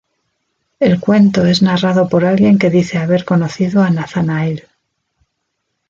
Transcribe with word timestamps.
El 0.79 0.99
cuento 0.99 1.45
es 1.45 1.61
narrado 1.61 2.09
por 2.09 2.25
alguien 2.25 2.57
que 2.57 2.71
dice 2.71 2.97
haber 2.97 3.23
conocido 3.23 3.83
a 3.83 3.91
Nathanael. 3.91 4.67